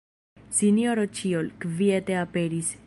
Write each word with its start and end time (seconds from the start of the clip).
Sinjoro 0.59 1.03
Ĉiol 1.19 1.53
kviete 1.65 2.21
aperis. 2.27 2.79